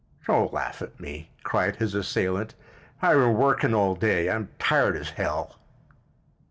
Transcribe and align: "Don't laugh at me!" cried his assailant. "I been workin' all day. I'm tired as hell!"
"Don't 0.25 0.51
laugh 0.51 0.81
at 0.81 0.99
me!" 0.99 1.29
cried 1.43 1.75
his 1.75 1.93
assailant. 1.93 2.55
"I 3.03 3.13
been 3.13 3.35
workin' 3.37 3.75
all 3.75 3.93
day. 3.93 4.31
I'm 4.31 4.49
tired 4.57 4.95
as 4.95 5.11
hell!" 5.11 5.57